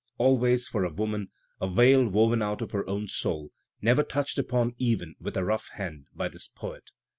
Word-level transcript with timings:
Always, 0.17 0.67
for 0.67 0.83
a 0.83 0.91
woman, 0.91 1.29
a 1.61 1.69
veil 1.69 2.07
woven 2.09 2.41
out 2.41 2.63
of 2.63 2.71
her 2.71 2.89
own 2.89 3.07
soul— 3.07 3.51
never 3.83 4.01
touched 4.01 4.39
upon 4.39 4.73
even, 4.79 5.13
with 5.19 5.37
a 5.37 5.43
rough 5.45 5.67
hand, 5.73 6.07
by 6.15 6.27
this 6.27 6.47
poet. 6.47 6.89